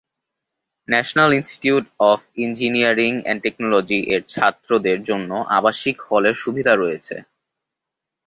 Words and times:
National 0.87 1.31
institute 1.33 1.85
of 2.09 2.19
engineering 2.45 3.11
and 3.29 3.39
technology 3.45 3.99
এর 4.13 4.21
ছাত্রদের 4.33 4.99
জন্য 5.09 5.29
আবাসিক 5.57 5.97
হলের 6.07 6.35
সুবিধা 6.43 6.73
রয়েছে। 6.75 7.15